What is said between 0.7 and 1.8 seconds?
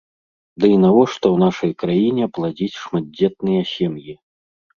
і навошта ў нашай